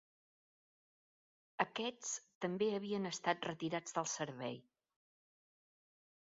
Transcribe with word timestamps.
Aquests 1.65 2.13
també 2.45 2.71
havien 2.77 3.05
estat 3.11 3.47
retirats 3.51 3.99
del 3.99 4.09
servei. 4.15 4.59